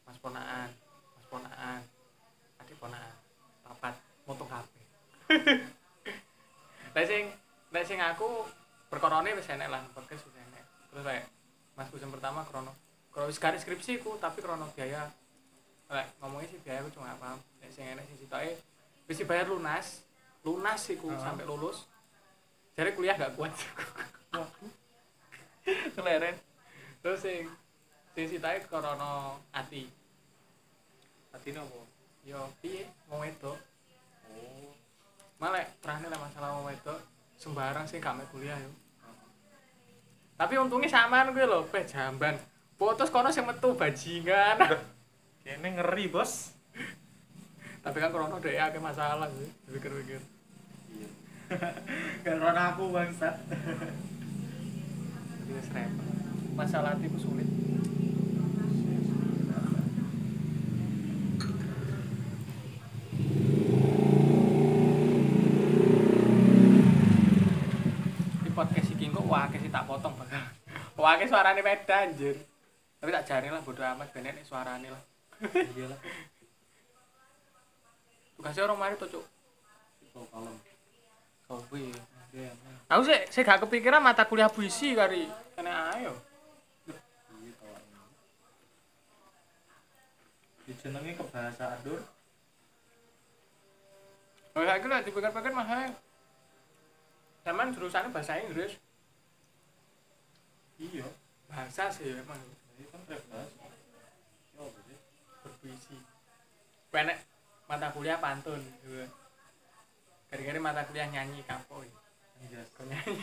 [0.04, 0.68] mas ponaan
[1.14, 1.80] mas ponaan
[2.58, 3.14] adik ponaan
[3.62, 3.94] papat
[4.26, 4.72] motong HP
[6.98, 7.30] Lah sing
[7.70, 8.26] lah sing aku
[8.90, 10.64] perkorone wis enek lah podcast wis enek.
[10.90, 11.26] Terus kayak
[11.78, 12.74] mas pertama krono
[13.14, 15.06] krono wis garis skripsi ku tapi krono biaya
[15.90, 18.54] lek ngomongnya sih biaya aku cuma apa nek sing enek sing sitoke
[19.10, 20.06] wis dibayar lunas.
[20.40, 21.20] Lunas iku Heeh.
[21.20, 21.84] sampai lulus.
[22.78, 23.50] Jadi kuliah gak kuat.
[25.98, 26.38] Keleren
[27.02, 27.50] terus sing
[28.14, 29.90] sing sitoke krono ati.
[31.34, 31.82] Atine apa
[32.22, 32.86] yo piye?
[33.10, 33.58] Mau wedok.
[34.30, 34.70] Oh
[35.42, 37.02] malah terakhir lah masalah mau wedok.
[37.34, 38.70] Sembarang sih mau kuliah yo.
[40.38, 42.38] Tapi untungnya samaan gue loh pe jamban.
[42.78, 44.56] Putus kono sing metu bajingan
[45.50, 46.54] kene ngeri bos
[47.82, 50.22] tapi kan krono deh akeh masalah sih pikir-pikir
[50.94, 51.10] iya
[52.22, 53.34] karena aku bangsat
[55.50, 56.06] Jadi wis repot.
[56.54, 57.48] Masalah hatiku sulit.
[68.46, 70.38] Di podcast iki kok wakil sih tak potong bakal.
[70.94, 72.38] Wakil suarane beda anjir.
[73.02, 75.09] Tapi tak jaring lah bodo amat benek nek suarane lah.
[75.76, 75.98] Iyalah
[78.36, 79.24] Tugasnya orang mari tuh cuk.
[80.32, 80.56] kalem
[81.50, 82.00] Oh iya.
[82.32, 82.52] iya
[82.88, 85.28] Aku sih saya gak kepikiran mata kuliah puisi kari.
[85.58, 86.14] Kena ayo.
[90.70, 91.98] dijenengi ke bahasa adur
[94.54, 95.90] Oh ya lah dipikir-pikir mah
[97.42, 98.78] Zaman jurusannya bahasa Inggris.
[100.78, 101.06] iya
[101.50, 102.38] Bahasa sih emang
[102.78, 103.59] ini kan bahasa
[105.60, 105.96] berpuisi.
[106.88, 107.20] Penek
[107.68, 108.64] mata kuliah pantun.
[108.80, 109.04] gitu.
[110.32, 111.92] Gara-gara mata kuliah nyanyi kapoi.
[112.40, 113.20] anjas Kau nyanyi.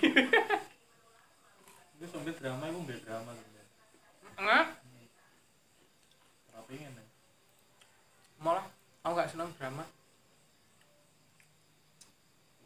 [1.97, 3.65] itu sampai drama itu nggak drama sebenarnya
[4.37, 4.65] Enggak.
[6.53, 6.93] tapi ingin
[8.37, 8.69] Malah
[9.01, 9.81] aku gak seneng drama.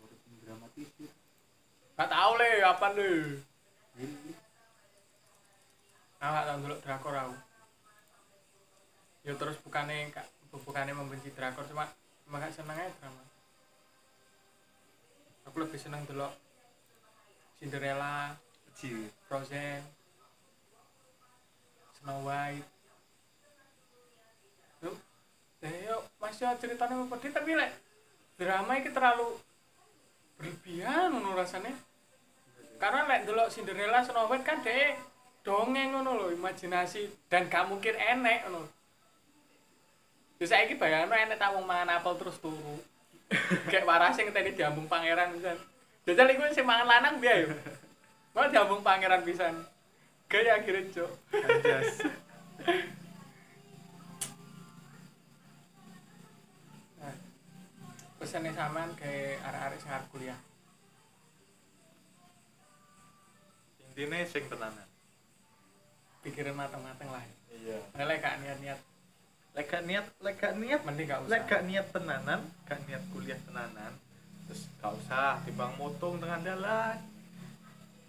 [0.04, 1.08] urut dramatisir
[1.96, 3.40] Gak tau le apa le.
[6.20, 7.36] Aku gak tau dulu drakor aku.
[9.22, 11.86] Ya terus bukannya kak bukannya membenci drakor cuma
[12.26, 13.24] cuma gak seneng aja drama.
[15.48, 16.28] Aku lebih seneng dulu
[17.62, 18.34] Cinderella,
[18.72, 19.86] kecil Frozen,
[22.02, 22.66] Snow White.
[25.62, 27.70] Eh yuk masih ceritanya mau pedih tapi lek
[28.34, 29.38] drama ini terlalu
[30.42, 31.78] berlebihan ngono rasanya.
[32.82, 34.98] Karena lek dulu Cinderella Snow White kan deh
[35.46, 38.81] dongeng ngono lho, imajinasi dan gak mungkin enek ngono.
[40.41, 42.82] Terus saiki bayangno enek tak wong mangan apel terus turu.
[43.69, 45.54] Kayak waras sing ngenteni diambung pangeran pisan.
[46.01, 47.54] Jajal iku sing mangan lanang biar yo.
[48.34, 49.54] Mau diambung pangeran pisan.
[50.25, 51.12] Gaya akhirnya cok.
[51.45, 51.89] anjas
[58.17, 60.39] Pesannya sampean kayak arek-arek sing arep kuliah.
[63.93, 64.89] intinya sing tenanan
[66.25, 67.21] Pikirin matang-matang lah.
[67.54, 68.90] iya Lek gak niat-niat
[69.52, 71.32] lek gak niat lek gak niat mending gak usah.
[71.32, 73.94] lek gak niat tenanan gak niat kuliah tenanan
[74.48, 76.98] terus gak usah timbang motong tengah dalan.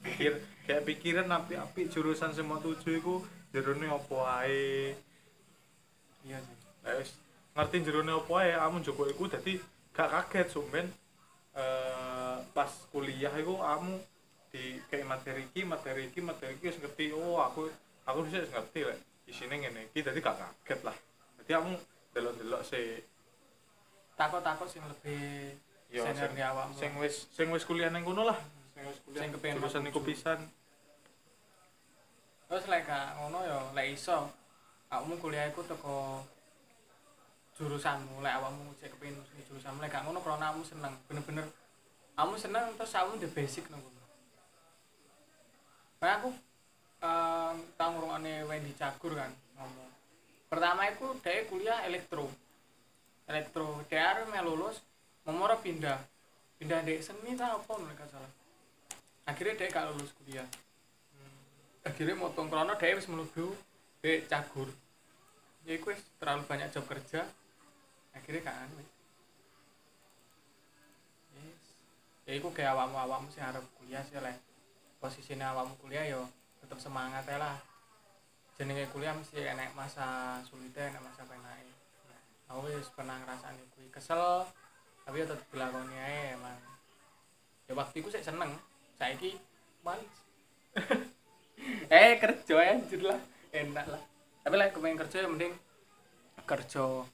[0.02, 3.22] Pikir kayak pikiran api api jurusan semua tujuh iku
[3.54, 4.94] jerone opo ae?
[6.26, 6.56] Iya sih.
[6.98, 7.10] Wis
[7.54, 9.58] ngerti jerone opo ae kamu njoko iku dadi
[9.94, 10.86] gak kaget sumben
[11.58, 13.94] eh pas kuliah iku kamu
[14.54, 17.14] di kayak materi iki materi iki materi iki wis ngerti.
[17.14, 17.66] Oh aku
[18.06, 20.98] aku wis ngerti lek isine ngene iki dadi gak kaget lah
[21.42, 21.74] dadi kamu
[22.14, 23.02] delok-delok sih.
[24.14, 25.50] Takut-takut sing lebih
[25.90, 26.78] Yo, sing- awakmu.
[26.78, 28.38] sing wis sing wis kuliah ning kono lah.
[28.72, 30.00] Sing wis kuliah Sing kepengen jurusan iku.
[30.06, 30.40] pisan
[32.46, 34.28] Terus lek gak ngono ya lek iso
[34.92, 36.22] awakmu kuliah iku teko
[37.58, 39.18] jurusanmu lek awakmu cek kepengin
[39.50, 39.82] jurusanmu.
[39.82, 41.46] Lek gak ngono krana kamu seneng bener-bener
[42.14, 44.00] kamu seneng terus kamu the basic nang kono
[45.98, 46.30] Kayak aku
[47.02, 49.90] em tau ngrungokne Wendy Cagur kan ngomong
[50.52, 52.28] pertama itu dia kuliah elektro.
[53.24, 53.80] Elektro.
[53.88, 54.84] Dia arep melu lulus
[55.64, 55.96] pindah.
[56.60, 58.28] Pindah dek seni ta apa mereka salah.
[59.24, 60.44] Akhirnya dia gak lulus kuliah.
[61.88, 63.56] Akhirnya motong krono dia wis mlebu
[64.04, 64.68] dek cagur.
[65.64, 67.24] Ya wis terlalu banyak job kerja.
[68.12, 68.88] Akhirnya wis.
[71.32, 71.64] Yes.
[72.28, 74.36] ya iku kayak awakmu-awakmu sing arep kuliah sih lek
[75.00, 76.28] posisinya awakmu kuliah yo
[76.60, 77.71] tetep semangat ae lah
[78.56, 81.72] jenenge kuliah mesti enek masa sulitnya enek masa penake
[82.52, 83.88] aku wis pernah ngrasani kuwi.
[83.88, 84.44] Kesel
[85.02, 85.96] tapi ya tetep dilakoni
[86.36, 86.60] emang
[87.66, 88.52] ya waktu saya seneng.
[89.00, 89.40] Saiki
[89.80, 90.16] males.
[91.92, 93.20] Eh kerja anjir lah.
[93.54, 94.02] Enak lah.
[94.42, 95.54] Tapi lah kepengen kerja ya mending
[96.42, 97.06] kerja.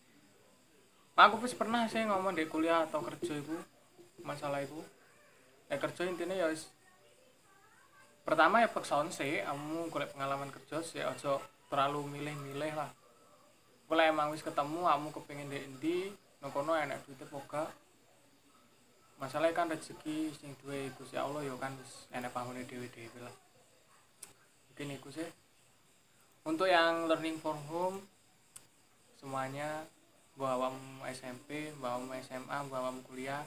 [1.18, 3.56] Aku wis pernah sih ngomong di kuliah atau kerja itu
[4.22, 4.78] masalah itu
[5.68, 6.48] ya kerja intinya ya
[8.28, 11.40] pertama ya paksaon sih kamu golek pengalaman kerja sih ojo
[11.72, 12.92] terlalu milih-milih lah.
[13.88, 15.98] Kalau emang wis ketemu kamu kepengin di endi
[16.44, 17.64] nang kono enak duitnya poga
[19.16, 23.32] masalahnya kan rezeki sing duwe Gusti Allah ya kan wis enak pangune dhewe-dhewe lah.
[24.68, 25.28] Mungkin itu sih.
[26.44, 28.04] Untuk yang learning from home
[29.16, 29.88] semuanya
[30.36, 30.68] bawa
[31.16, 33.40] SMP bawa SMA bawa kuliah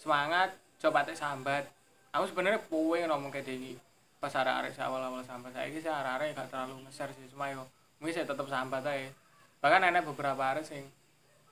[0.00, 1.68] semangat coba teh sambat.
[2.16, 3.76] Aku sebenarnya puwe ngomong kayak gini
[4.24, 7.28] pas saya awal-awal sambat saya ini saya arek-arek gak terlalu ngeser sih.
[7.28, 7.68] Cuma yo
[8.00, 9.12] mungkin saya tetap sambat aja
[9.60, 10.88] bahkan enak beberapa arek sing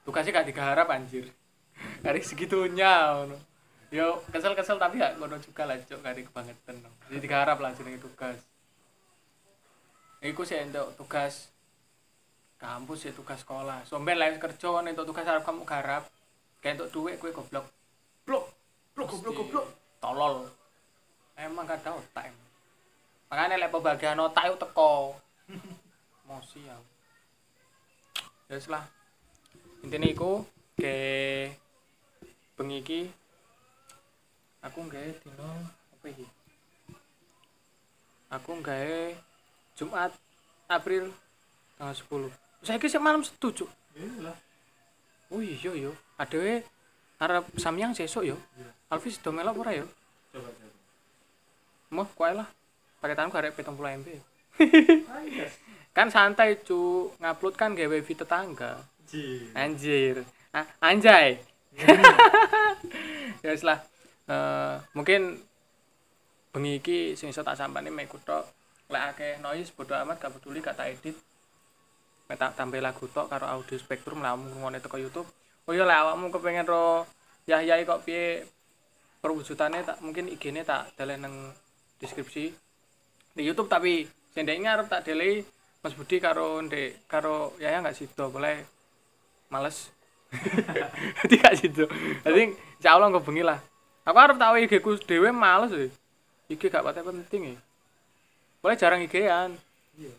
[0.09, 1.29] tugasnya gak digarap anjir.
[2.05, 3.37] Dari segitunya ngono.
[3.93, 6.89] Yo kesel-kesel tapi gak ngono juga lah cok gak kebangetan no.
[7.13, 8.41] jadi digarap lah jenenge tugas.
[10.25, 11.53] Iku sih untuk tugas
[12.57, 13.85] kampus ya tugas sekolah.
[13.85, 16.09] Somben lah kerja untuk tugas harap kamu garap.
[16.65, 17.69] Kayak untuk duit kue goblok.
[18.25, 18.49] Blok
[18.97, 19.67] blok goblok goblok.
[20.01, 20.49] Tolol.
[21.37, 22.42] Emang gak ada otak emang.
[23.33, 25.17] Makanya lek pembagian otak itu teko.
[26.29, 26.77] Emosi ya.
[28.53, 28.85] Ya wis lah.
[29.81, 30.45] Intinya iku
[30.77, 30.97] ke
[32.61, 33.01] bengi iki
[34.61, 35.51] aku nggawe dino
[35.97, 36.29] apa iki?
[38.29, 39.17] Aku nggawe
[39.81, 40.13] Jumat
[40.69, 41.09] April
[41.81, 43.67] tanggal 10 saya sih malam setuju
[43.99, 44.37] iyalah.
[45.33, 46.63] Oh iya yo adewe
[47.19, 48.37] arep samyang sesuk yo
[48.93, 49.89] Alvis do melok ora yo
[50.31, 50.77] coba coba.
[51.91, 52.47] Mau kuai lah.
[53.03, 54.09] Pakai tangan garek 70 MB.
[54.63, 55.47] ayo
[55.91, 58.79] Kan santai cu, ngupload kan gawe wifi tetangga.
[59.03, 60.23] ji Anjir.
[60.55, 61.43] Ah, anjay.
[63.45, 63.83] ya lah.
[64.31, 65.35] Eh, mungkin
[66.55, 68.47] bengi iki sing iso tak sampani mek tok.
[68.87, 71.19] Lek akeh noise bodo amat gak peduli gak tak edit.
[72.31, 75.29] Mek tak tambah lagu tok karo audio spektrum lah ngomongane teko YouTube.
[75.67, 77.03] Oh iya lek awakmu kepengen ro
[77.51, 78.47] Yahya kok piye
[79.19, 81.35] perwujudannya tak mungkin IG-ne tak dalen nang
[81.99, 82.55] deskripsi
[83.33, 85.45] di YouTube tapi sendeknya arep tak delay
[85.83, 88.63] Mas Budi karo ndek karo Yaya nggak sido boleh
[89.51, 89.91] males.
[91.21, 91.85] Jadi gak sido.
[92.25, 93.61] Jadi insya Allah nggak bengi lah.
[94.09, 95.91] Aku harap tahu IG ku dewe males sih
[96.51, 97.59] IG gak patah penting ya
[98.63, 99.59] boleh jarang IG-an
[99.99, 100.15] iya.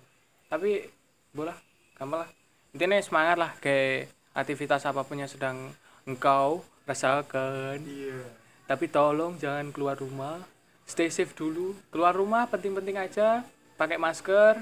[0.52, 0.84] Tapi
[1.32, 1.56] boleh
[1.96, 2.30] gampang lah.
[2.76, 5.72] Intinya semangat lah kayak aktivitas apa pun yang sedang
[6.04, 7.80] engkau rasakan.
[7.88, 8.20] Iya.
[8.68, 10.44] Tapi tolong jangan keluar rumah
[10.88, 11.76] stay safe dulu.
[11.90, 13.44] Keluar rumah penting-penting aja.
[13.80, 14.62] Pakai masker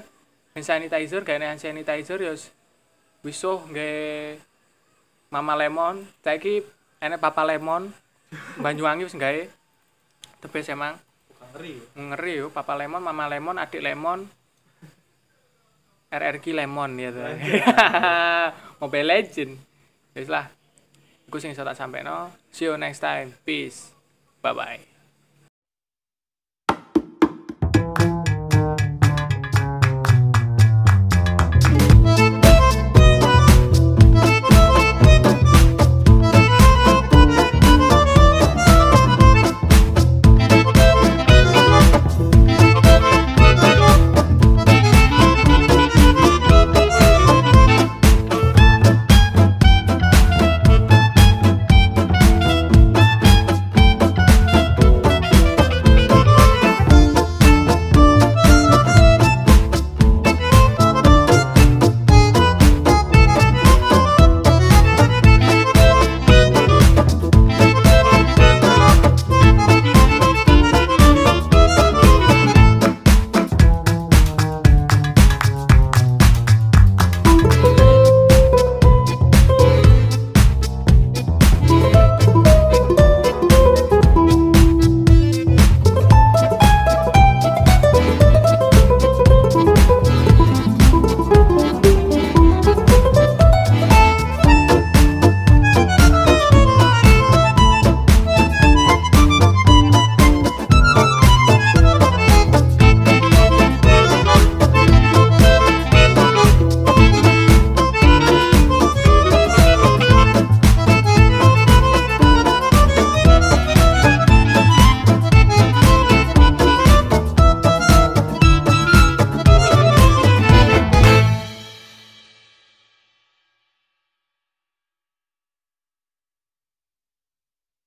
[0.56, 1.22] hand sanitizer.
[1.22, 2.50] Gak hand sanitizer ya wis
[3.22, 4.42] wisuh nggak
[5.30, 6.06] mama lemon.
[6.22, 6.62] Saiki
[7.02, 7.90] enek papa lemon.
[8.58, 9.42] Banyuwangi wis gawe.
[10.42, 10.98] The best emang
[11.52, 11.84] ngeri ya?
[12.00, 12.46] Ngeri yo.
[12.50, 14.26] Papa lemon mama lemon adik lemon.
[16.12, 17.24] RRQ lemon ya tuh
[18.84, 19.52] Mobile Legend.
[20.12, 20.52] Ya wis lah.
[21.28, 23.32] Iku sing iso tak sampeno see you next time.
[23.48, 23.96] Peace.
[24.44, 24.91] Bye bye